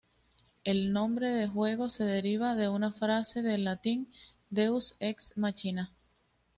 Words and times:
El 0.63 0.93
nombre 0.93 1.27
del 1.27 1.49
juego 1.51 1.91
se 1.91 2.03
deriva 2.05 2.55
de 2.55 2.67
una 2.69 2.91
frase 2.91 3.43
del 3.43 3.65
latín, 3.65 4.07
"deus 4.49 4.97
ex 4.99 5.37
machina". 5.37 5.93